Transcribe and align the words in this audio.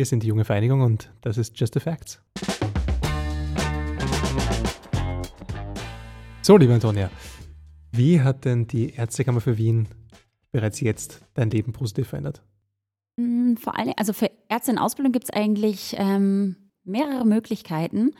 Wir 0.00 0.06
sind 0.06 0.22
die 0.22 0.28
junge 0.28 0.46
Vereinigung 0.46 0.80
und 0.80 1.12
das 1.20 1.36
ist 1.36 1.60
Just 1.60 1.74
the 1.74 1.80
Facts. 1.80 2.22
So, 6.40 6.56
liebe 6.56 6.72
Antonia, 6.72 7.10
wie 7.92 8.22
hat 8.22 8.46
denn 8.46 8.66
die 8.66 8.94
Ärztekammer 8.94 9.42
für 9.42 9.58
Wien 9.58 9.88
bereits 10.52 10.80
jetzt 10.80 11.20
dein 11.34 11.50
Leben 11.50 11.74
positiv 11.74 12.08
verändert? 12.08 12.42
Mm, 13.16 13.56
vor 13.56 13.78
allem, 13.78 13.92
also 13.98 14.14
für 14.14 14.30
Ärzte 14.48 14.70
in 14.70 14.78
Ausbildung 14.78 15.12
gibt 15.12 15.26
es 15.26 15.30
eigentlich 15.34 15.94
ähm, 15.98 16.56
mehrere 16.82 17.26
Möglichkeiten, 17.26 18.12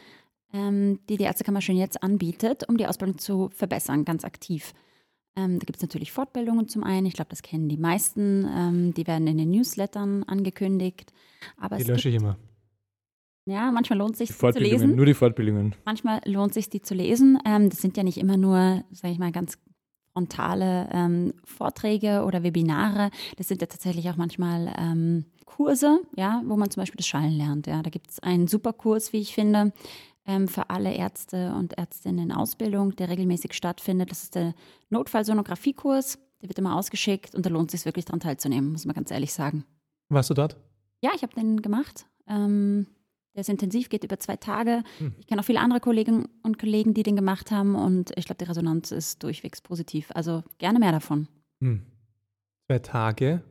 ähm, 0.53 1.01
die 1.09 1.17
die 1.17 1.25
Ärztekammer 1.25 1.62
schon 1.62 1.79
jetzt 1.79 2.03
anbietet, 2.03 2.69
um 2.69 2.77
die 2.77 2.89
Ausbildung 2.89 3.17
zu 3.17 3.49
verbessern, 3.55 4.05
ganz 4.05 4.27
aktiv. 4.27 4.75
Ähm, 5.37 5.59
da 5.59 5.65
gibt 5.65 5.77
es 5.77 5.83
natürlich 5.83 6.12
Fortbildungen 6.12 6.69
zum 6.69 6.83
einen, 6.85 7.07
ich 7.07 7.15
glaube, 7.15 7.30
das 7.30 7.43
kennen 7.43 7.69
die 7.69 7.77
meisten, 7.77 8.47
ähm, 8.49 8.95
die 8.95 9.07
werden 9.07 9.27
in 9.27 9.39
den 9.39 9.51
Newslettern 9.51 10.25
angekündigt. 10.25 11.12
Aber 11.57 11.77
die 11.77 11.85
lösche 11.85 12.09
ich 12.09 12.17
immer. 12.17 12.37
Ja, 13.47 13.71
manchmal 13.73 13.98
lohnt 13.98 14.12
es 14.12 14.19
sich, 14.19 14.29
die 14.29 14.35
zu 14.35 14.59
lesen. 14.59 14.97
Nur 14.97 15.07
die 15.07 15.15
Fortbildungen. 15.15 15.74
Manchmal 15.85 16.21
lohnt 16.24 16.51
es 16.51 16.55
sich, 16.55 16.71
die 16.71 16.83
zu 16.83 16.95
lesen. 16.95 17.38
Ähm, 17.45 17.71
das 17.71 17.80
sind 17.80 17.97
ja 17.97 18.02
nicht 18.02 18.19
immer 18.19 18.37
nur, 18.37 18.85
sage 18.93 19.12
ich 19.12 19.19
mal, 19.19 19.33
ganz 19.33 19.59
frontale 20.12 20.88
ähm, 20.93 21.33
Vorträge 21.45 22.24
oder 22.24 22.43
Webinare. 22.43 23.10
Das 23.37 23.49
sind 23.49 23.60
ja 23.60 23.66
tatsächlich 23.66 24.10
auch 24.10 24.16
manchmal 24.16 24.74
ähm, 24.79 25.24
Kurse, 25.47 26.01
ja, 26.16 26.43
wo 26.47 26.57
man 26.57 26.71
zum 26.71 26.83
Beispiel 26.83 26.99
das 26.99 27.07
Schallen 27.07 27.33
lernt. 27.33 27.66
Ja. 27.66 27.83
Da 27.83 27.91
gibt 27.91 28.10
es 28.10 28.21
einen 28.21 28.47
super 28.47 28.73
Kurs, 28.73 29.12
wie 29.12 29.21
ich 29.21 29.35
finde, 29.35 29.73
für 30.47 30.70
alle 30.70 30.95
Ärzte 30.95 31.52
und 31.55 31.77
Ärztinnen 31.77 32.30
in 32.30 32.33
Ausbildung, 32.33 32.95
der 32.95 33.09
regelmäßig 33.09 33.52
stattfindet. 33.52 34.10
Das 34.10 34.23
ist 34.23 34.34
der 34.37 34.55
Notfallsonografiekurs. 34.91 36.19
Der 36.41 36.48
wird 36.48 36.59
immer 36.59 36.77
ausgeschickt 36.77 37.34
und 37.34 37.45
da 37.45 37.51
lohnt 37.51 37.74
es 37.74 37.80
sich 37.80 37.84
wirklich 37.84 38.05
daran 38.05 38.20
teilzunehmen, 38.20 38.73
muss 38.73 38.87
man 38.87 38.95
ganz 38.95 39.10
ehrlich 39.10 39.33
sagen. 39.33 39.65
Warst 40.09 40.30
du 40.30 40.34
dort? 40.34 40.56
Ja, 41.02 41.10
ich 41.15 41.23
habe 41.23 41.34
den 41.34 41.60
gemacht. 41.62 42.06
Ähm, 42.29 42.87
der 43.34 43.43
ist 43.43 43.48
intensiv, 43.48 43.88
geht 43.88 44.05
über 44.05 44.19
zwei 44.19 44.37
Tage. 44.37 44.83
Hm. 44.98 45.15
Ich 45.19 45.27
kenne 45.27 45.41
auch 45.41 45.45
viele 45.45 45.60
andere 45.60 45.80
Kolleginnen 45.80 46.29
und 46.43 46.59
Kollegen, 46.59 46.95
die 46.95 47.02
den 47.02 47.16
gemacht 47.16 47.51
haben 47.51 47.74
und 47.74 48.13
ich 48.16 48.26
glaube, 48.26 48.38
die 48.38 48.48
Resonanz 48.48 48.91
ist 48.91 49.23
durchwegs 49.23 49.60
positiv. 49.60 50.10
Also 50.15 50.43
gerne 50.59 50.79
mehr 50.79 50.93
davon. 50.93 51.29
Hm. 51.60 51.82
Zwei 52.66 52.79
Tage? 52.79 53.43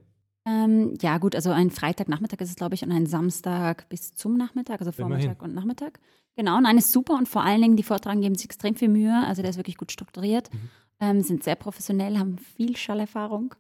Ähm, 0.50 0.98
ja, 1.02 1.18
gut, 1.18 1.36
also 1.36 1.52
ein 1.52 1.70
Freitagnachmittag 1.70 2.40
ist 2.42 2.50
es, 2.50 2.56
glaube 2.56 2.74
ich, 2.74 2.84
und 2.84 2.92
ein 2.92 3.06
Samstag 3.06 3.88
bis 3.90 4.16
zum 4.16 4.36
Nachmittag, 4.36 4.80
also 4.80 4.92
Vormittag 4.92 5.24
Immerhin. 5.24 5.42
und 5.42 5.54
Nachmittag. 5.54 6.00
Genau, 6.36 6.60
nein, 6.60 6.78
ist 6.78 6.92
super 6.92 7.16
und 7.16 7.28
vor 7.28 7.44
allen 7.44 7.62
Dingen, 7.62 7.76
die 7.76 7.84
Vortragen 7.84 8.22
geben 8.22 8.36
sich 8.36 8.46
extrem 8.46 8.76
viel 8.76 8.88
Mühe. 8.88 9.14
Also 9.28 9.42
der 9.42 9.52
ist 9.52 9.58
wirklich 9.58 9.78
gut 9.78 9.92
strukturiert, 9.92 10.52
mhm. 10.54 10.70
ähm, 11.02 11.22
sind 11.22 11.44
sehr 11.44 11.56
professionell, 11.56 12.18
haben 12.18 12.38
viel 12.38 12.76
Schallerfahrung. 12.78 13.54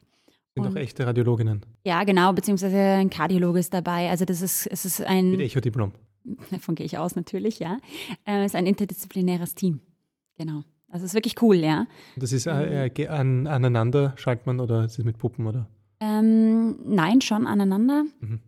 Sind 0.56 0.66
und, 0.66 0.72
auch 0.72 0.76
echte 0.80 1.06
Radiologinnen. 1.06 1.64
Ja, 1.86 2.04
genau, 2.06 2.34
beziehungsweise 2.34 2.78
ein 2.78 3.10
Kardiologe 3.10 3.60
ist 3.60 3.74
dabei. 3.74 4.10
Also 4.10 4.26
das 4.26 4.42
ist, 4.42 4.66
es 4.66 4.86
ist 4.86 5.02
ein. 5.02 5.32
Mit 5.32 5.42
Echo-Diplom. 5.42 5.92
Davon 6.52 6.76
gehe 6.76 6.86
ich 6.86 6.98
aus, 6.98 7.16
natürlich, 7.16 7.60
ja. 7.60 7.78
Es 8.26 8.34
äh, 8.34 8.46
ist 8.46 8.56
ein 8.56 8.66
interdisziplinäres 8.66 9.54
Team. 9.54 9.82
Genau. 10.38 10.64
Also 10.88 11.06
es 11.06 11.12
ist 11.12 11.16
wirklich 11.16 11.40
cool, 11.42 11.58
ja. 11.58 11.86
Das 12.16 12.32
ist 12.32 12.48
äh, 12.48 12.88
äh, 12.88 13.08
an, 13.08 13.46
aneinander, 13.46 14.14
schaltet 14.16 14.48
man 14.48 14.60
oder 14.60 14.86
ist 14.86 14.98
es 14.98 15.06
mit 15.06 15.20
Puppen 15.20 15.46
oder? 15.46 15.68
Ähm, 16.00 16.78
nein, 16.84 17.22
schon 17.22 17.48
aneinander. 17.48 18.06
Mhm. 18.20 18.40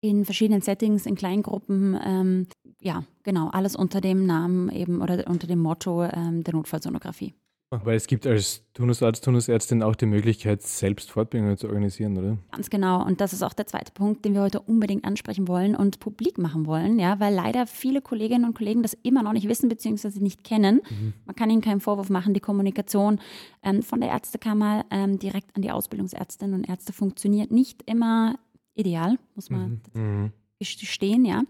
In 0.00 0.24
verschiedenen 0.24 0.60
Settings, 0.60 1.06
in 1.06 1.14
Kleingruppen. 1.14 1.98
Ähm, 2.04 2.46
ja, 2.80 3.04
genau, 3.22 3.48
alles 3.48 3.74
unter 3.74 4.00
dem 4.00 4.26
Namen 4.26 4.70
eben 4.70 5.00
oder 5.00 5.26
unter 5.28 5.46
dem 5.46 5.60
Motto 5.60 6.04
ähm, 6.04 6.44
der 6.44 6.54
Notfallsonographie. 6.54 7.34
Weil 7.70 7.96
es 7.96 8.06
gibt 8.06 8.28
als 8.28 8.62
Turnusarzt, 8.74 9.24
Turnusärztin 9.24 9.82
auch 9.82 9.96
die 9.96 10.06
Möglichkeit, 10.06 10.62
selbst 10.62 11.10
Fortbildungen 11.10 11.56
zu 11.56 11.66
organisieren, 11.66 12.16
oder? 12.16 12.38
Ganz 12.52 12.70
genau. 12.70 13.04
Und 13.04 13.20
das 13.20 13.32
ist 13.32 13.42
auch 13.42 13.54
der 13.54 13.66
zweite 13.66 13.90
Punkt, 13.90 14.24
den 14.24 14.34
wir 14.34 14.42
heute 14.42 14.60
unbedingt 14.60 15.04
ansprechen 15.04 15.48
wollen 15.48 15.74
und 15.74 15.98
publik 15.98 16.38
machen 16.38 16.66
wollen, 16.66 17.00
ja, 17.00 17.18
weil 17.18 17.34
leider 17.34 17.66
viele 17.66 18.00
Kolleginnen 18.00 18.44
und 18.44 18.54
Kollegen 18.56 18.82
das 18.82 18.96
immer 19.02 19.24
noch 19.24 19.32
nicht 19.32 19.48
wissen 19.48 19.68
bzw. 19.68 20.20
nicht 20.20 20.44
kennen. 20.44 20.80
Mhm. 20.88 21.14
Man 21.24 21.34
kann 21.34 21.50
ihnen 21.50 21.60
keinen 21.60 21.80
Vorwurf 21.80 22.08
machen. 22.08 22.34
Die 22.34 22.40
Kommunikation 22.40 23.18
ähm, 23.64 23.82
von 23.82 24.00
der 24.00 24.10
Ärztekammer 24.10 24.84
ähm, 24.92 25.18
direkt 25.18 25.56
an 25.56 25.62
die 25.62 25.72
Ausbildungsärztinnen 25.72 26.54
und 26.54 26.68
Ärzte 26.68 26.92
funktioniert 26.92 27.50
nicht 27.50 27.82
immer 27.90 28.38
ideal, 28.76 29.18
muss 29.34 29.50
man 29.50 29.80
mhm. 29.92 30.32
gestehen, 30.60 31.24
ja. 31.24 31.42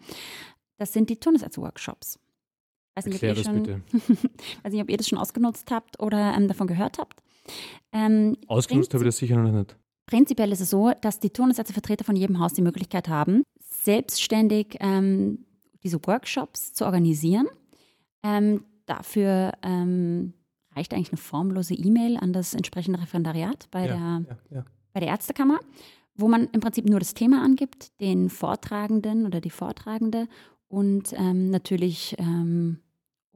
Das 0.79 0.95
sind 0.95 1.11
die 1.11 1.17
Turnusärzte-Workshops. 1.17 2.19
Weiß 2.97 3.05
nicht, 3.05 3.23
Erklär 3.23 3.35
das 3.35 3.45
schon, 3.45 3.63
bitte. 3.63 3.83
weiß 4.63 4.73
nicht, 4.73 4.83
ob 4.83 4.91
ihr 4.91 4.97
das 4.97 5.07
schon 5.07 5.19
ausgenutzt 5.19 5.71
habt 5.71 6.01
oder 6.01 6.35
ähm, 6.35 6.49
davon 6.49 6.67
gehört 6.67 6.99
habt. 6.99 7.23
Ähm, 7.93 8.39
ausgenutzt 8.49 8.93
habe 8.95 9.05
ich 9.05 9.09
das 9.09 9.19
sicher 9.19 9.37
noch 9.37 9.53
nicht. 9.53 9.77
Prinzipiell 10.07 10.51
ist 10.51 10.61
es 10.61 10.71
so, 10.71 10.93
dass 11.03 11.21
die 11.21 11.31
Turnusärztevertreter 11.31 12.05
von 12.05 12.17
jedem 12.17 12.39
Haus 12.39 12.55
die 12.55 12.63
Möglichkeit 12.63 13.09
haben, 13.09 13.43
selbstständig 13.59 14.77
ähm, 14.81 15.45
diese 15.83 15.99
Workshops 16.07 16.73
zu 16.73 16.87
organisieren. 16.87 17.49
Ähm, 18.23 18.65
dafür 18.87 19.53
ähm, 19.63 20.33
reicht 20.75 20.95
eigentlich 20.95 21.11
eine 21.11 21.19
formlose 21.19 21.75
E-Mail 21.75 22.17
an 22.17 22.33
das 22.33 22.55
entsprechende 22.55 23.01
Referendariat 23.01 23.69
bei, 23.71 23.87
ja, 23.87 23.87
der, 23.87 23.99
ja, 23.99 24.57
ja. 24.59 24.65
bei 24.95 25.01
der 25.01 25.11
Ärztekammer, 25.11 25.61
wo 26.15 26.29
man 26.29 26.49
im 26.53 26.61
Prinzip 26.61 26.89
nur 26.89 27.01
das 27.01 27.13
Thema 27.13 27.45
angibt, 27.45 28.01
den 28.01 28.31
Vortragenden 28.31 29.27
oder 29.27 29.41
die 29.41 29.51
Vortragende 29.51 30.29
und 30.69 31.13
ähm, 31.13 31.51
natürlich 31.51 32.17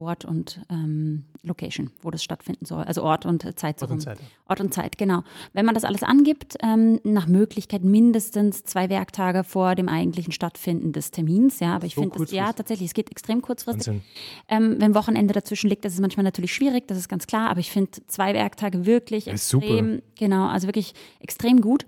Ort 0.01 0.25
und 0.25 0.61
ähm, 0.69 1.25
Location, 1.43 1.91
wo 2.01 2.11
das 2.11 2.23
stattfinden 2.23 2.65
soll. 2.65 2.83
Also 2.83 3.03
Ort 3.03 3.25
und 3.25 3.43
Zeit. 3.57 3.81
Ort 3.81 3.91
und 3.91 3.99
Zeit. 4.01 4.19
Ort 4.47 4.59
und 4.59 4.73
Zeit, 4.73 4.97
genau. 4.97 5.23
Wenn 5.53 5.65
man 5.65 5.75
das 5.75 5.83
alles 5.83 6.03
angibt, 6.03 6.57
ähm, 6.63 6.99
nach 7.03 7.27
Möglichkeit 7.27 7.83
mindestens 7.83 8.63
zwei 8.63 8.89
Werktage 8.89 9.43
vor 9.43 9.75
dem 9.75 9.87
eigentlichen 9.87 10.33
Stattfinden 10.33 10.91
des 10.91 11.11
Termins. 11.11 11.59
Ja, 11.59 11.75
aber 11.75 11.85
ich 11.85 11.95
so 11.95 12.01
finde 12.01 12.19
das, 12.19 12.31
ja, 12.31 12.51
tatsächlich, 12.51 12.87
es 12.89 12.93
geht 12.93 13.11
extrem 13.11 13.41
kurzfristig. 13.41 14.01
Ähm, 14.47 14.75
wenn 14.79 14.95
Wochenende 14.95 15.33
dazwischen 15.33 15.69
liegt, 15.69 15.85
das 15.85 15.93
ist 15.93 15.99
manchmal 16.01 16.23
natürlich 16.23 16.53
schwierig, 16.53 16.87
das 16.87 16.97
ist 16.97 17.07
ganz 17.07 17.27
klar, 17.27 17.49
aber 17.49 17.59
ich 17.59 17.71
finde 17.71 17.91
zwei 18.07 18.33
Werktage 18.33 18.85
wirklich 18.85 19.27
extrem, 19.27 19.95
super. 19.95 20.03
genau, 20.17 20.47
also 20.47 20.67
wirklich 20.67 20.93
extrem 21.19 21.61
gut. 21.61 21.85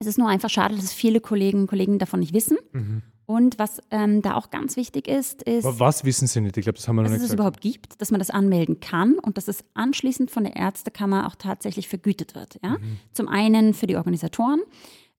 Es 0.00 0.06
ist 0.06 0.18
nur 0.18 0.28
einfach 0.28 0.50
schade, 0.50 0.76
dass 0.76 0.92
viele 0.92 1.20
Kolleginnen 1.20 1.62
und 1.62 1.68
Kollegen 1.68 1.98
davon 1.98 2.20
nicht 2.20 2.32
wissen. 2.32 2.56
Mhm. 2.72 3.02
Und 3.28 3.58
was 3.58 3.82
ähm, 3.90 4.22
da 4.22 4.36
auch 4.36 4.48
ganz 4.48 4.78
wichtig 4.78 5.06
ist, 5.06 5.42
ist. 5.42 5.66
Aber 5.66 5.78
was 5.78 6.02
wissen 6.02 6.26
Sie 6.26 6.40
nicht? 6.40 6.56
Ich 6.56 6.62
glaube, 6.62 6.78
das 6.78 6.88
haben 6.88 6.96
wir 6.96 7.02
noch 7.02 7.10
nicht 7.10 7.20
Dass 7.20 7.28
es 7.28 7.34
überhaupt 7.34 7.60
gibt, 7.60 8.00
dass 8.00 8.10
man 8.10 8.20
das 8.20 8.30
anmelden 8.30 8.80
kann 8.80 9.18
und 9.18 9.36
dass 9.36 9.48
es 9.48 9.66
anschließend 9.74 10.30
von 10.30 10.44
der 10.44 10.56
Ärztekammer 10.56 11.26
auch 11.26 11.34
tatsächlich 11.34 11.88
vergütet 11.88 12.34
wird. 12.34 12.58
Ja? 12.62 12.78
Mhm. 12.78 12.96
Zum 13.12 13.28
einen 13.28 13.74
für 13.74 13.86
die 13.86 13.96
Organisatoren. 13.96 14.60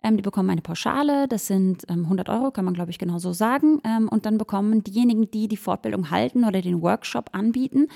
Ähm, 0.01 0.17
die 0.17 0.23
bekommen 0.23 0.49
eine 0.49 0.61
Pauschale, 0.61 1.27
das 1.27 1.45
sind 1.45 1.83
ähm, 1.87 2.05
100 2.05 2.29
Euro, 2.29 2.49
kann 2.49 2.65
man 2.65 2.73
glaube 2.73 2.89
ich 2.89 2.97
genau 2.97 3.19
so 3.19 3.31
sagen. 3.31 3.79
Ähm, 3.83 4.09
und 4.09 4.25
dann 4.25 4.39
bekommen 4.39 4.83
diejenigen, 4.83 5.29
die 5.29 5.47
die 5.47 5.57
Fortbildung 5.57 6.09
halten 6.09 6.45
oder 6.45 6.63
den 6.63 6.81
Workshop 6.81 7.29
anbieten, 7.33 7.89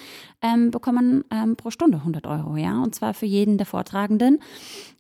ähm, 0.44 0.70
bekommen 0.70 1.24
ähm, 1.32 1.56
pro 1.56 1.72
Stunde 1.72 1.98
100 1.98 2.28
Euro. 2.28 2.56
Ja? 2.56 2.84
Und 2.84 2.94
zwar 2.94 3.16
für 3.16 3.26
jeden 3.26 3.58
der 3.58 3.66
Vortragenden. 3.66 4.40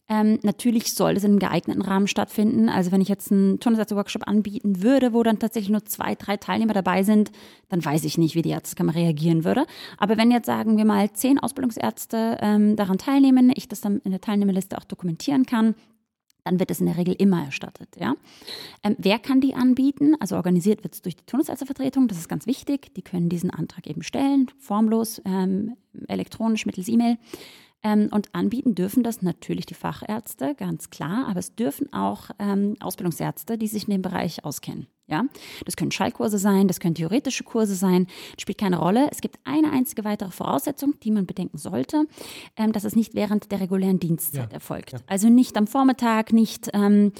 Ähm, 0.09 0.39
natürlich 0.43 0.93
soll 0.93 1.15
es 1.15 1.23
in 1.23 1.31
einem 1.31 1.39
geeigneten 1.39 1.81
Rahmen 1.81 2.07
stattfinden. 2.07 2.67
Also 2.67 2.91
wenn 2.91 2.99
ich 2.99 3.07
jetzt 3.07 3.31
einen 3.31 3.59
Turnersatz-Workshop 3.59 4.27
anbieten 4.27 4.83
würde, 4.83 5.13
wo 5.13 5.23
dann 5.23 5.39
tatsächlich 5.39 5.71
nur 5.71 5.85
zwei, 5.85 6.15
drei 6.15 6.35
Teilnehmer 6.35 6.73
dabei 6.73 7.03
sind, 7.03 7.31
dann 7.69 7.83
weiß 7.83 8.03
ich 8.03 8.17
nicht, 8.17 8.35
wie 8.35 8.41
die 8.41 8.49
Ärztekammer 8.49 8.95
reagieren 8.95 9.45
würde. 9.45 9.65
Aber 9.97 10.17
wenn 10.17 10.29
jetzt, 10.29 10.47
sagen 10.47 10.77
wir 10.77 10.85
mal, 10.85 11.11
zehn 11.13 11.39
Ausbildungsärzte 11.39 12.37
ähm, 12.41 12.75
daran 12.75 12.97
teilnehmen, 12.97 13.51
ich 13.55 13.69
das 13.69 13.79
dann 13.79 13.99
in 13.99 14.11
der 14.11 14.21
Teilnehmerliste 14.21 14.77
auch 14.77 14.83
dokumentieren 14.83 15.45
kann, 15.45 15.73
dann 16.43 16.59
wird 16.59 16.71
es 16.71 16.81
in 16.81 16.87
der 16.87 16.97
Regel 16.97 17.15
immer 17.17 17.45
erstattet. 17.45 17.95
Ja? 17.97 18.15
Ähm, 18.83 18.95
wer 18.97 19.19
kann 19.19 19.39
die 19.39 19.55
anbieten? 19.55 20.15
Also 20.19 20.35
organisiert 20.35 20.83
wird 20.83 20.95
es 20.95 21.01
durch 21.01 21.15
die 21.15 21.25
Turnusärztevertretung, 21.25 22.07
das 22.07 22.17
ist 22.17 22.27
ganz 22.27 22.45
wichtig. 22.45 22.93
Die 22.95 23.01
können 23.01 23.29
diesen 23.29 23.49
Antrag 23.49 23.87
eben 23.87 24.03
stellen, 24.03 24.47
formlos, 24.59 25.21
ähm, 25.25 25.77
elektronisch 26.07 26.65
mittels 26.65 26.89
E-Mail. 26.89 27.17
Ähm, 27.83 28.09
und 28.11 28.33
anbieten 28.33 28.75
dürfen 28.75 29.03
das 29.03 29.21
natürlich 29.21 29.65
die 29.65 29.73
Fachärzte, 29.73 30.55
ganz 30.55 30.89
klar, 30.89 31.27
aber 31.27 31.39
es 31.39 31.55
dürfen 31.55 31.91
auch 31.91 32.29
ähm, 32.39 32.75
Ausbildungsärzte, 32.79 33.57
die 33.57 33.67
sich 33.67 33.87
in 33.87 33.91
dem 33.91 34.01
Bereich 34.01 34.45
auskennen. 34.45 34.87
Ja, 35.13 35.25
das 35.65 35.75
können 35.75 35.91
Schallkurse 35.91 36.39
sein, 36.39 36.67
das 36.67 36.79
können 36.79 36.95
theoretische 36.95 37.43
Kurse 37.43 37.75
sein, 37.75 38.07
spielt 38.39 38.57
keine 38.57 38.79
Rolle. 38.79 39.09
Es 39.11 39.21
gibt 39.21 39.37
eine 39.43 39.71
einzige 39.71 40.03
weitere 40.05 40.31
Voraussetzung, 40.31 40.95
die 41.03 41.11
man 41.11 41.27
bedenken 41.27 41.59
sollte, 41.59 42.07
ähm, 42.57 42.71
dass 42.71 42.83
es 42.83 42.95
nicht 42.95 43.13
während 43.13 43.51
der 43.51 43.59
regulären 43.59 43.99
Dienstzeit 43.99 44.49
ja, 44.49 44.55
erfolgt. 44.55 44.93
Ja. 44.93 44.99
Also 45.05 45.29
nicht 45.29 45.55
am 45.55 45.67
Vormittag, 45.67 46.33
nicht 46.33 46.71
ähm, 46.73 47.11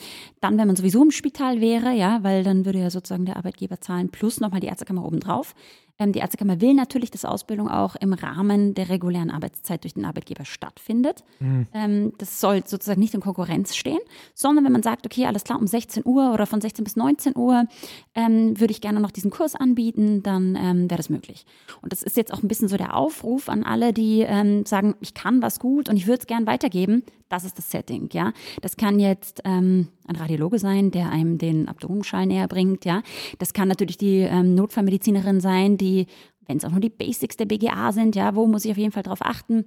dann, 0.42 0.58
wenn 0.58 0.66
man 0.66 0.76
sowieso 0.76 1.04
im 1.04 1.12
Spital 1.12 1.62
wäre, 1.62 1.94
ja, 1.94 2.24
weil 2.24 2.44
dann 2.44 2.66
würde 2.66 2.80
ja 2.80 2.90
sozusagen 2.90 3.26
der 3.26 3.38
Arbeitgeber 3.38 3.80
zahlen 3.80 4.10
plus 4.10 4.40
nochmal 4.40 4.60
die 4.60 4.68
Ärztekammer 4.68 5.06
obendrauf. 5.06 5.54
Ähm, 6.00 6.12
die 6.12 6.20
Ärztekammer 6.20 6.60
will 6.60 6.74
natürlich, 6.74 7.12
dass 7.12 7.24
Ausbildung 7.24 7.70
auch 7.70 7.96
im 7.96 8.14
Rahmen 8.14 8.74
der 8.74 8.90
regulären 8.90 9.30
Arbeitszeit 9.30 9.84
durch 9.84 9.94
den 9.94 10.06
Arbeitgeber 10.06 10.44
stattfindet. 10.44 11.24
Mhm. 11.40 11.68
Ähm, 11.74 12.14
das 12.18 12.42
soll 12.42 12.64
sozusagen 12.66 13.00
nicht 13.00 13.14
in 13.14 13.22
Konkurrenz 13.22 13.76
stehen, 13.76 14.00
sondern 14.34 14.66
wenn 14.66 14.72
man 14.72 14.84
sagt, 14.84 15.06
okay, 15.06 15.26
alles 15.28 15.44
klar, 15.44 15.60
um 15.60 15.68
16 15.68 16.04
Uhr 16.06 16.34
oder 16.34 16.48
von 16.48 16.62
16 16.62 16.84
bis 16.84 16.96
19 16.96 17.38
Uhr 17.38 17.66
ähm, 18.16 18.60
würde 18.60 18.72
ich 18.72 18.82
gerne 18.82 19.00
noch 19.00 19.12
diesen 19.12 19.32
Kurs 19.32 19.56
anbieten, 19.56 20.24
dann 20.24 20.56
ähm, 20.56 20.90
wäre 20.90 20.98
das 20.98 21.10
möglich. 21.10 21.46
Und 21.82 21.92
das 21.92 22.04
ist 22.04 22.18
jetzt 22.18 22.34
auch 22.34 22.42
ein 22.42 22.48
bisschen 22.48 22.68
so 22.68 22.78
der 22.78 22.96
Aufruf 22.96 23.50
an 23.50 23.64
alle, 23.64 23.94
die 23.94 24.22
ähm, 24.22 24.66
sagen, 24.66 24.96
ich 25.02 25.14
kann 25.14 25.42
was 25.42 25.60
gut 25.60 25.90
und 25.90 25.98
ich 25.98 26.08
würde 26.08 26.22
es 26.22 26.28
gern 26.28 26.48
weitergeben. 26.48 27.04
Das 27.30 27.46
ist 27.46 27.58
das 27.58 27.72
Setting, 27.72 28.10
ja. 28.14 28.32
Das 28.62 28.78
kann 28.78 29.00
jetzt 29.00 29.42
ähm, 29.46 29.88
ein 30.08 30.16
Radiologe 30.16 30.60
sein, 30.60 30.92
der 30.92 31.10
einem 31.10 31.38
den 31.38 31.68
Abdomenschall 31.68 32.26
näher 32.26 32.48
bringt, 32.48 32.86
ja. 32.86 33.02
Das 33.40 33.54
kann 33.54 33.68
natürlich 33.68 33.98
die 33.98 34.20
ähm, 34.20 34.56
Notfallmedizinerin 34.56 35.40
sein, 35.40 35.78
die, 35.78 36.08
wenn 36.48 36.58
es 36.58 36.66
auch 36.66 36.72
nur 36.72 36.80
die 36.80 36.90
Basics 36.90 37.38
der 37.38 37.46
BGA 37.46 37.92
sind, 37.92 38.16
ja, 38.16 38.36
wo 38.36 38.48
muss 38.48 38.66
ich 38.66 38.72
auf 38.72 38.78
jeden 38.78 38.92
Fall 38.92 39.04
drauf 39.04 39.22
achten. 39.22 39.66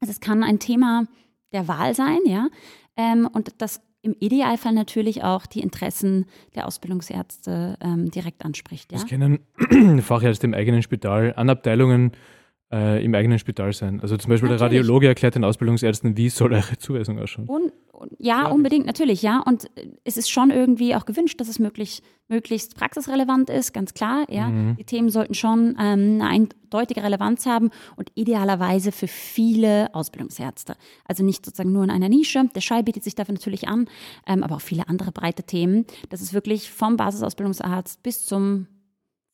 Also 0.00 0.10
es 0.10 0.20
kann 0.20 0.42
ein 0.42 0.58
Thema 0.58 1.06
der 1.52 1.68
Wahl 1.68 1.94
sein, 1.94 2.18
ja. 2.24 2.48
Ähm, 2.96 3.28
und 3.32 3.54
das 3.58 3.80
im 4.02 4.16
Idealfall 4.18 4.72
natürlich 4.72 5.22
auch 5.22 5.46
die 5.46 5.60
Interessen 5.60 6.26
der 6.54 6.66
Ausbildungsärzte 6.66 7.78
ähm, 7.80 8.10
direkt 8.10 8.44
anspricht. 8.44 8.92
Ja? 8.92 8.98
Das 8.98 9.06
können 9.06 9.40
Fachärzte 10.02 10.46
im 10.46 10.54
eigenen 10.54 10.82
Spital 10.82 11.32
an 11.36 11.48
Abteilungen 11.48 12.12
äh, 12.72 13.04
im 13.04 13.14
eigenen 13.14 13.38
Spital 13.38 13.72
sein. 13.72 14.00
Also 14.00 14.16
zum 14.16 14.30
Beispiel 14.30 14.48
natürlich. 14.48 14.70
der 14.70 14.80
Radiologe 14.80 15.06
erklärt 15.06 15.36
den 15.36 15.44
Ausbildungsärzten, 15.44 16.16
wie 16.16 16.28
soll 16.30 16.52
eure 16.52 16.78
Zuweisung 16.78 17.18
ausschauen. 17.18 17.46
Und, 17.46 17.72
ja, 18.18 18.46
unbedingt, 18.46 18.86
natürlich, 18.86 19.22
ja. 19.22 19.40
Und 19.40 19.70
es 20.04 20.16
ist 20.16 20.30
schon 20.30 20.50
irgendwie 20.50 20.94
auch 20.94 21.04
gewünscht, 21.04 21.40
dass 21.40 21.48
es 21.48 21.58
möglich, 21.58 22.02
möglichst 22.28 22.76
praxisrelevant 22.76 23.50
ist, 23.50 23.72
ganz 23.72 23.94
klar, 23.94 24.26
ja. 24.30 24.48
Mhm. 24.48 24.76
Die 24.76 24.84
Themen 24.84 25.10
sollten 25.10 25.34
schon 25.34 25.76
ähm, 25.78 26.20
eine 26.20 26.26
eindeutige 26.26 27.02
Relevanz 27.02 27.46
haben 27.46 27.70
und 27.96 28.10
idealerweise 28.14 28.92
für 28.92 29.08
viele 29.08 29.94
Ausbildungsärzte. 29.94 30.74
Also 31.04 31.24
nicht 31.24 31.44
sozusagen 31.44 31.72
nur 31.72 31.84
in 31.84 31.90
einer 31.90 32.08
Nische. 32.08 32.48
Der 32.54 32.60
Schall 32.60 32.82
bietet 32.82 33.04
sich 33.04 33.14
dafür 33.14 33.34
natürlich 33.34 33.68
an, 33.68 33.88
ähm, 34.26 34.42
aber 34.42 34.56
auch 34.56 34.60
viele 34.60 34.88
andere 34.88 35.12
breite 35.12 35.44
Themen. 35.44 35.86
Das 36.08 36.20
ist 36.20 36.32
wirklich 36.32 36.70
vom 36.70 36.96
Basisausbildungsarzt 36.96 38.02
bis 38.02 38.26
zum 38.26 38.66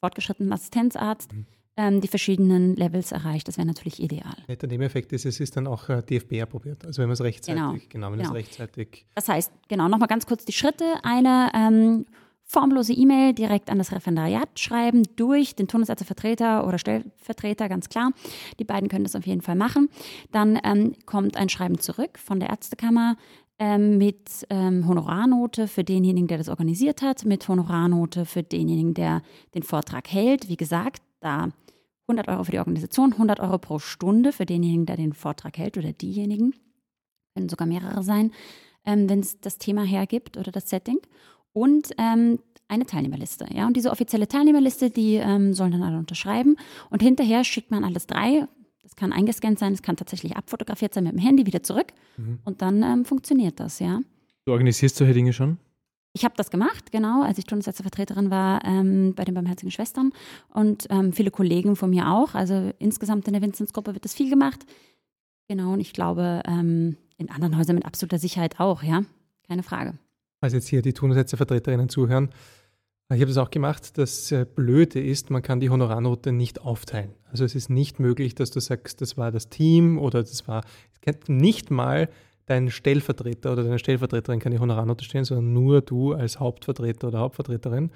fortgeschrittenen 0.00 0.52
Assistenzarzt. 0.52 1.32
Mhm 1.32 1.46
ähm, 1.78 2.00
die 2.00 2.08
verschiedenen 2.08 2.74
Levels 2.74 3.12
erreicht. 3.12 3.46
Das 3.46 3.56
wäre 3.56 3.66
natürlich 3.66 4.02
ideal. 4.02 4.34
Der 4.48 4.68
Nebeneffekt 4.68 5.12
ist, 5.12 5.24
es 5.24 5.38
ist 5.38 5.56
dann 5.56 5.68
auch 5.68 5.88
äh, 5.88 6.02
DFB 6.02 6.42
approbiert. 6.42 6.84
Also 6.84 7.00
wenn 7.00 7.08
man 7.08 7.14
es 7.14 7.20
rechtzeitig, 7.20 7.54
genau, 7.54 7.78
genau 7.88 8.10
wenn 8.10 8.18
genau. 8.18 8.30
es 8.30 8.34
rechtzeitig. 8.34 9.06
Das 9.14 9.28
heißt, 9.28 9.52
genau, 9.68 9.88
nochmal 9.88 10.08
ganz 10.08 10.26
kurz 10.26 10.44
die 10.44 10.52
Schritte. 10.52 10.84
Eine 11.04 11.50
ähm, 11.54 12.04
formlose 12.42 12.92
E-Mail 12.92 13.32
direkt 13.32 13.70
an 13.70 13.78
das 13.78 13.92
Referendariat 13.92 14.58
schreiben, 14.58 15.04
durch 15.14 15.54
den 15.54 15.68
Tonesärztevertreter 15.68 16.66
oder 16.66 16.78
Stellvertreter, 16.78 17.68
ganz 17.68 17.88
klar. 17.88 18.10
Die 18.58 18.64
beiden 18.64 18.88
können 18.88 19.04
das 19.04 19.14
auf 19.14 19.26
jeden 19.26 19.42
Fall 19.42 19.54
machen. 19.54 19.88
Dann 20.32 20.58
ähm, 20.64 20.94
kommt 21.06 21.36
ein 21.36 21.48
Schreiben 21.48 21.78
zurück 21.78 22.18
von 22.18 22.40
der 22.40 22.48
Ärztekammer 22.48 23.16
ähm, 23.60 23.98
mit 23.98 24.46
ähm, 24.50 24.88
Honorarnote 24.88 25.68
für 25.68 25.84
denjenigen, 25.84 26.26
der 26.26 26.38
das 26.38 26.48
organisiert 26.48 27.02
hat, 27.02 27.24
mit 27.24 27.46
Honorarnote 27.46 28.24
für 28.24 28.42
denjenigen, 28.42 28.94
der 28.94 29.22
den 29.54 29.62
Vortrag 29.62 30.08
hält. 30.10 30.48
Wie 30.48 30.56
gesagt, 30.56 31.02
da 31.20 31.50
100 32.08 32.28
Euro 32.28 32.44
für 32.44 32.52
die 32.52 32.58
Organisation, 32.58 33.12
100 33.12 33.40
Euro 33.40 33.58
pro 33.58 33.78
Stunde 33.78 34.32
für 34.32 34.46
denjenigen, 34.46 34.86
der 34.86 34.96
den 34.96 35.12
Vortrag 35.12 35.58
hält 35.58 35.76
oder 35.76 35.92
diejenigen. 35.92 36.54
Können 37.34 37.48
sogar 37.48 37.68
mehrere 37.68 38.02
sein, 38.02 38.32
ähm, 38.84 39.08
wenn 39.08 39.20
es 39.20 39.40
das 39.40 39.58
Thema 39.58 39.84
hergibt 39.84 40.36
oder 40.36 40.50
das 40.50 40.70
Setting. 40.70 40.98
Und 41.52 41.90
ähm, 41.98 42.38
eine 42.68 42.86
Teilnehmerliste. 42.86 43.46
Ja? 43.52 43.66
Und 43.66 43.76
diese 43.76 43.90
offizielle 43.90 44.28
Teilnehmerliste, 44.28 44.90
die 44.90 45.14
ähm, 45.16 45.54
sollen 45.54 45.72
dann 45.72 45.82
alle 45.82 45.98
unterschreiben. 45.98 46.56
Und 46.90 47.02
hinterher 47.02 47.44
schickt 47.44 47.70
man 47.70 47.84
alles 47.84 48.06
drei. 48.06 48.46
Das 48.82 48.96
kann 48.96 49.12
eingescannt 49.12 49.58
sein, 49.58 49.74
es 49.74 49.82
kann 49.82 49.96
tatsächlich 49.96 50.36
abfotografiert 50.36 50.94
sein 50.94 51.04
mit 51.04 51.12
dem 51.12 51.18
Handy 51.18 51.44
wieder 51.46 51.62
zurück. 51.62 51.92
Mhm. 52.16 52.38
Und 52.44 52.62
dann 52.62 52.82
ähm, 52.82 53.04
funktioniert 53.04 53.60
das, 53.60 53.80
ja. 53.80 54.00
Du 54.46 54.52
organisierst 54.52 54.96
solche 54.96 55.12
Dinge 55.12 55.34
schon? 55.34 55.58
Ich 56.18 56.24
habe 56.24 56.34
das 56.36 56.50
gemacht, 56.50 56.90
genau, 56.90 57.22
als 57.22 57.38
ich 57.38 57.44
Stundensätze-Vertreterin 57.44 58.28
war 58.28 58.64
ähm, 58.64 59.14
bei 59.14 59.24
den 59.24 59.34
Barmherzigen 59.34 59.70
Schwestern 59.70 60.10
und 60.52 60.88
ähm, 60.90 61.12
viele 61.12 61.30
Kollegen 61.30 61.76
von 61.76 61.90
mir 61.90 62.10
auch. 62.10 62.34
Also 62.34 62.72
insgesamt 62.80 63.28
in 63.28 63.34
der 63.34 63.42
Vinzenz-Gruppe 63.42 63.94
wird 63.94 64.04
das 64.04 64.14
viel 64.14 64.28
gemacht. 64.28 64.66
Genau, 65.46 65.74
und 65.74 65.80
ich 65.80 65.92
glaube, 65.92 66.42
ähm, 66.44 66.96
in 67.18 67.30
anderen 67.30 67.56
Häusern 67.56 67.76
mit 67.76 67.86
absoluter 67.86 68.18
Sicherheit 68.18 68.58
auch, 68.58 68.82
ja, 68.82 69.04
keine 69.46 69.62
Frage. 69.62 69.96
Also 70.40 70.56
jetzt 70.56 70.66
hier 70.66 70.82
die 70.82 70.92
Turnsätze-Vertreterinnen 70.92 71.88
zuhören, 71.88 72.30
ich 73.10 73.20
habe 73.20 73.26
das 73.26 73.38
auch 73.38 73.50
gemacht. 73.50 73.96
Das 73.96 74.32
äh, 74.32 74.44
Blöde 74.44 75.00
ist, 75.00 75.30
man 75.30 75.42
kann 75.42 75.60
die 75.60 75.70
Honorarnote 75.70 76.32
nicht 76.32 76.60
aufteilen. 76.60 77.14
Also 77.30 77.44
es 77.44 77.54
ist 77.54 77.70
nicht 77.70 78.00
möglich, 78.00 78.34
dass 78.34 78.50
du 78.50 78.58
sagst, 78.58 79.00
das 79.02 79.16
war 79.16 79.30
das 79.30 79.50
Team 79.50 80.00
oder 80.00 80.24
das 80.24 80.48
war 80.48 80.64
nicht 81.28 81.70
mal 81.70 82.08
dein 82.48 82.70
Stellvertreter 82.70 83.52
oder 83.52 83.62
deine 83.62 83.78
Stellvertreterin 83.78 84.40
kann 84.40 84.52
die 84.52 84.58
Honorarnote 84.58 85.04
stellen, 85.04 85.24
sondern 85.24 85.52
nur 85.52 85.80
du 85.80 86.12
als 86.12 86.40
Hauptvertreter 86.40 87.08
oder 87.08 87.20
Hauptvertreterin. 87.20 87.90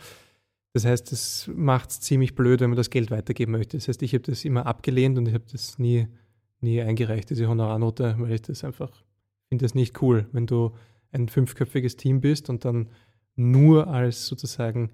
Das 0.75 0.85
heißt, 0.85 1.13
das 1.13 1.51
macht 1.55 1.91
es 1.91 2.01
ziemlich 2.01 2.35
blöd, 2.35 2.61
wenn 2.61 2.71
man 2.71 2.77
das 2.77 2.91
Geld 2.91 3.11
weitergeben 3.11 3.53
möchte. 3.53 3.77
Das 3.77 3.89
heißt, 3.89 4.03
ich 4.03 4.15
habe 4.15 4.23
das 4.23 4.45
immer 4.45 4.67
abgelehnt 4.67 5.19
und 5.19 5.29
ich 5.29 5.35
habe 5.35 5.45
das 5.51 5.79
nie, 5.79 6.07
nie 6.61 6.81
eingereicht, 6.81 7.31
diese 7.31 7.49
Honorarnote, 7.49 8.17
weil 8.19 8.33
ich 8.33 8.43
das 8.43 8.65
einfach 8.65 8.91
finde 9.53 9.67
das 9.67 9.75
nicht 9.75 10.01
cool, 10.01 10.27
wenn 10.33 10.47
du 10.47 10.73
ein 11.11 11.29
fünfköpfiges 11.29 11.97
Team 11.97 12.23
bist 12.23 12.49
und 12.49 12.65
dann 12.65 12.89
nur 13.37 13.87
als 13.87 14.27
sozusagen 14.27 14.91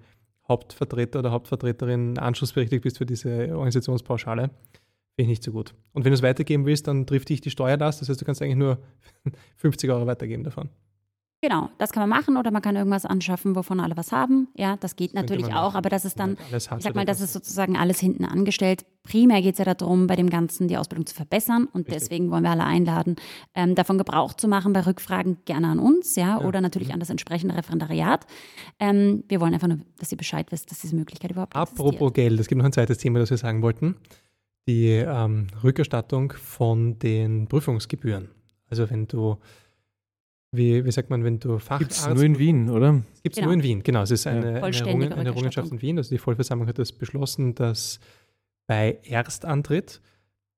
Hauptvertreter 0.49 1.19
oder 1.19 1.31
Hauptvertreterin 1.31 2.17
anschlussberechtigt 2.17 2.83
bist 2.83 2.97
für 2.97 3.05
diese 3.05 3.55
Organisationspauschale. 3.55 4.49
Finde 5.19 5.33
ich 5.33 5.39
nicht 5.39 5.43
so 5.43 5.51
gut. 5.51 5.73
Und 5.91 6.05
wenn 6.05 6.11
du 6.11 6.15
es 6.15 6.21
weitergeben 6.21 6.65
willst, 6.65 6.87
dann 6.87 7.05
trifft 7.05 7.27
dich 7.27 7.41
die 7.41 7.49
Steuerlast. 7.49 7.99
Das 7.99 8.07
heißt, 8.07 8.21
du 8.21 8.23
kannst 8.23 8.41
eigentlich 8.41 8.55
nur 8.55 8.77
50 9.57 9.89
Euro 9.89 10.07
weitergeben 10.07 10.45
davon. 10.45 10.69
Genau, 11.41 11.69
das 11.77 11.91
kann 11.91 12.07
man 12.07 12.09
machen 12.09 12.37
oder 12.37 12.51
man 12.51 12.61
kann 12.61 12.77
irgendwas 12.77 13.05
anschaffen, 13.05 13.53
wovon 13.53 13.81
alle 13.81 13.97
was 13.97 14.13
haben. 14.13 14.47
Ja, 14.55 14.77
das 14.77 14.95
geht 14.95 15.09
das 15.09 15.15
natürlich 15.21 15.53
auch, 15.53 15.75
aber 15.75 15.89
das 15.89 16.05
ist 16.05 16.19
dann, 16.19 16.37
ich 16.55 16.63
sag 16.63 16.95
mal, 16.95 17.03
das 17.03 17.19
ist 17.19 17.33
sozusagen 17.33 17.75
alles 17.75 17.99
hinten 17.99 18.23
angestellt. 18.23 18.85
Primär 19.03 19.41
geht 19.41 19.53
es 19.53 19.65
ja 19.65 19.73
darum, 19.73 20.07
bei 20.07 20.15
dem 20.15 20.29
Ganzen 20.29 20.69
die 20.69 20.77
Ausbildung 20.77 21.05
zu 21.05 21.15
verbessern 21.15 21.65
und 21.65 21.87
Richtig. 21.87 21.95
deswegen 21.95 22.31
wollen 22.31 22.43
wir 22.43 22.51
alle 22.51 22.65
einladen, 22.65 23.17
ähm, 23.55 23.75
davon 23.75 23.97
Gebrauch 23.97 24.33
zu 24.33 24.47
machen 24.47 24.71
bei 24.71 24.85
Rückfragen 24.85 25.39
gerne 25.43 25.67
an 25.67 25.79
uns, 25.79 26.15
ja, 26.15 26.39
ja. 26.39 26.41
oder 26.45 26.61
natürlich 26.61 26.89
mhm. 26.89 26.95
an 26.95 26.99
das 27.01 27.09
entsprechende 27.09 27.57
Referendariat. 27.57 28.25
Ähm, 28.79 29.25
wir 29.27 29.41
wollen 29.41 29.53
einfach 29.53 29.67
nur, 29.67 29.79
dass 29.97 30.11
ihr 30.11 30.17
Bescheid 30.17 30.49
wisst, 30.51 30.71
dass 30.71 30.79
diese 30.79 30.95
Möglichkeit 30.95 31.31
überhaupt 31.31 31.55
Apropos 31.57 31.91
existiert. 31.91 32.13
Geld, 32.13 32.39
es 32.39 32.47
gibt 32.47 32.59
noch 32.59 32.65
ein 32.65 32.73
zweites 32.73 32.97
Thema, 32.97 33.19
das 33.19 33.29
wir 33.29 33.37
sagen 33.37 33.61
wollten 33.61 33.95
die 34.67 34.89
ähm, 34.89 35.47
Rückerstattung 35.63 36.33
von 36.33 36.99
den 36.99 37.47
Prüfungsgebühren. 37.47 38.29
Also 38.69 38.89
wenn 38.89 39.07
du, 39.07 39.37
wie, 40.51 40.85
wie 40.85 40.91
sagt 40.91 41.09
man, 41.09 41.23
wenn 41.23 41.39
du 41.39 41.57
Facharzt... 41.59 41.79
Gibt 41.79 41.91
es 41.91 42.07
nur 42.07 42.23
in 42.23 42.37
Wien, 42.37 42.69
oder? 42.69 43.01
Gibt 43.23 43.33
es 43.33 43.35
genau. 43.35 43.47
nur 43.47 43.53
in 43.55 43.63
Wien, 43.63 43.83
genau. 43.83 44.01
Es 44.01 44.11
ist 44.11 44.27
eine, 44.27 44.59
ja. 44.59 44.63
eine, 44.63 44.77
Errungen, 44.77 45.13
eine 45.13 45.29
Errungenschaft 45.29 45.71
in 45.71 45.81
Wien. 45.81 45.97
Also 45.97 46.09
die 46.09 46.19
Vollversammlung 46.19 46.67
hat 46.67 46.77
das 46.77 46.91
beschlossen, 46.91 47.55
dass 47.55 47.99
bei 48.67 48.99
Erstantritt 49.03 50.01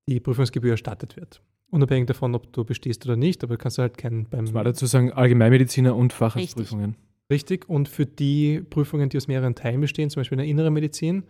die 0.09 0.19
Prüfungsgebühr 0.19 0.71
erstattet 0.71 1.15
wird. 1.15 1.41
Unabhängig 1.69 2.07
davon, 2.07 2.35
ob 2.35 2.51
du 2.51 2.65
bestehst 2.65 3.05
oder 3.05 3.15
nicht, 3.15 3.43
aber 3.45 3.55
kannst 3.55 3.77
du 3.77 3.83
halt 3.83 3.97
keinen 3.97 4.25
beim... 4.25 4.45
Das 4.45 4.53
war 4.53 4.65
dazu 4.65 4.85
sagen, 4.85 5.13
Allgemeinmediziner 5.13 5.95
und 5.95 6.11
Facharztprüfungen. 6.11 6.91
Richtig. 6.91 7.11
Richtig. 7.31 7.69
Und 7.69 7.87
für 7.87 8.05
die 8.05 8.59
Prüfungen, 8.59 9.07
die 9.07 9.15
aus 9.15 9.29
mehreren 9.29 9.55
Teilen 9.55 9.79
bestehen, 9.79 10.09
zum 10.09 10.19
Beispiel 10.19 10.35
in 10.37 10.43
der 10.43 10.47
inneren 10.47 10.73
Medizin, 10.73 11.23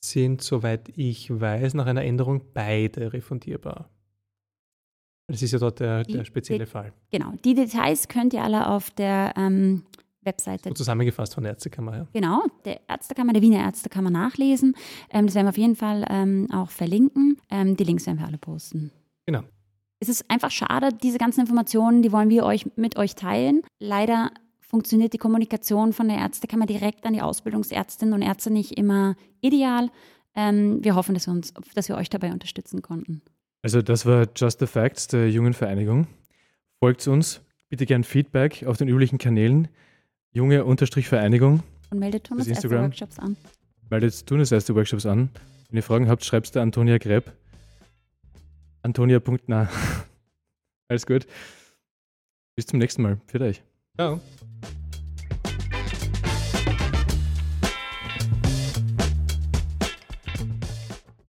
sind, 0.00 0.42
soweit 0.42 0.90
ich 0.96 1.30
weiß, 1.30 1.74
nach 1.74 1.86
einer 1.86 2.04
Änderung 2.04 2.42
beide 2.54 3.12
refundierbar. 3.12 3.90
Das 5.26 5.42
ist 5.42 5.52
ja 5.52 5.58
dort 5.58 5.80
der, 5.80 6.04
der 6.04 6.24
spezielle 6.24 6.64
die, 6.64 6.70
Fall. 6.70 6.92
Genau. 7.10 7.34
Die 7.44 7.54
Details 7.54 8.08
könnt 8.08 8.32
ihr 8.32 8.42
alle 8.42 8.66
auf 8.68 8.90
der 8.90 9.34
ähm, 9.36 9.82
Webseite. 10.22 10.70
So 10.70 10.74
zusammengefasst 10.74 11.34
von 11.34 11.44
der 11.44 11.52
Ärztekammer, 11.52 11.96
ja. 11.96 12.06
Genau, 12.12 12.44
der 12.64 12.80
Ärztekammer, 12.88 13.32
der 13.32 13.42
Wiener 13.42 13.60
Ärztekammer 13.60 14.10
nachlesen. 14.10 14.74
Ähm, 15.10 15.26
das 15.26 15.34
werden 15.34 15.46
wir 15.46 15.50
auf 15.50 15.58
jeden 15.58 15.76
Fall 15.76 16.04
ähm, 16.08 16.48
auch 16.50 16.70
verlinken. 16.70 17.38
Ähm, 17.50 17.76
die 17.76 17.84
Links 17.84 18.06
werden 18.06 18.18
wir 18.18 18.26
alle 18.26 18.38
posten. 18.38 18.90
Genau. 19.26 19.42
Es 20.00 20.08
ist 20.08 20.30
einfach 20.30 20.50
schade, 20.50 20.90
diese 20.92 21.18
ganzen 21.18 21.40
Informationen, 21.40 22.02
die 22.02 22.12
wollen 22.12 22.30
wir 22.30 22.44
euch 22.44 22.66
mit 22.76 22.96
euch 22.96 23.14
teilen. 23.14 23.62
Leider 23.80 24.30
funktioniert 24.68 25.14
die 25.14 25.18
Kommunikation 25.18 25.92
von 25.92 26.08
der 26.08 26.18
Ärztekammer 26.18 26.66
direkt 26.66 27.06
an 27.06 27.14
die 27.14 27.22
Ausbildungsärztinnen 27.22 28.14
und 28.14 28.22
Ärzte 28.22 28.50
nicht 28.50 28.72
immer 28.72 29.16
ideal. 29.40 29.90
Ähm, 30.34 30.84
wir 30.84 30.94
hoffen, 30.94 31.14
dass 31.14 31.26
wir, 31.26 31.32
uns, 31.32 31.54
dass 31.74 31.88
wir 31.88 31.96
euch 31.96 32.10
dabei 32.10 32.32
unterstützen 32.32 32.82
konnten. 32.82 33.22
Also 33.62 33.82
das 33.82 34.06
war 34.06 34.28
Just 34.36 34.60
the 34.60 34.66
Facts 34.66 35.08
der 35.08 35.30
Jungen 35.30 35.54
Vereinigung. 35.54 36.06
Folgt 36.78 37.08
uns, 37.08 37.40
bitte 37.70 37.86
gern 37.86 38.04
Feedback 38.04 38.64
auf 38.66 38.76
den 38.76 38.88
üblichen 38.88 39.18
Kanälen. 39.18 39.68
Junge-Vereinigung. 40.32 41.62
Und 41.90 41.98
meldet 41.98 42.24
Tunis 42.24 42.46
erste 42.46 42.70
Workshops 42.70 43.18
an. 43.18 43.36
Meldet 43.88 44.26
Tunis 44.26 44.52
erste 44.52 44.74
Workshops 44.74 45.06
an. 45.06 45.30
Wenn 45.68 45.78
ihr 45.78 45.82
Fragen 45.82 46.08
habt, 46.08 46.24
schreibt 46.24 46.54
der 46.54 46.62
Antonia 46.62 46.98
Greb. 46.98 47.32
Antonia.na. 48.82 49.68
Alles 50.88 51.06
gut. 51.06 51.26
Bis 52.54 52.66
zum 52.66 52.78
nächsten 52.78 53.02
Mal. 53.02 53.18
Für 53.26 53.40
euch. 53.40 53.62
Tchau. 53.98 54.20